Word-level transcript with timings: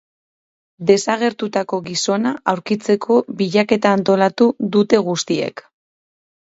Desagertutako 0.91 1.79
gizona 1.89 2.33
aurkitzeko 2.55 3.19
bilaketa 3.43 3.93
antolatu 4.01 4.53
dute 4.79 5.05
guztiek. 5.11 5.69